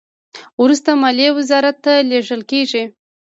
وروسته 0.63 0.89
مالیې 1.01 1.29
وزارت 1.37 1.75
ته 1.85 1.93
لیږل 2.09 2.41
کیږي. 2.51 2.83